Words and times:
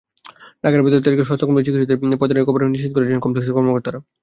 ঢাকার 0.63 0.83
ভেতরে 0.83 1.03
তেজগাঁও 1.05 1.27
স্বাস্থ্য 1.27 1.45
কমপ্লেক্সে 1.47 1.67
চিকিৎসকদের 1.69 2.19
পদায়নের 2.21 2.47
খবর 2.47 2.71
নিশ্চিত 2.73 2.91
করেছেন 2.93 3.17
কমপ্লেক্সের 3.23 3.55
কর্মকর্তারা। 3.57 3.99